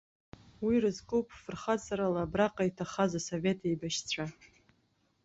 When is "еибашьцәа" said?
3.67-4.25